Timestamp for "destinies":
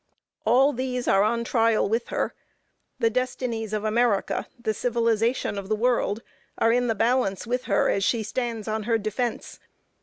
3.11-3.71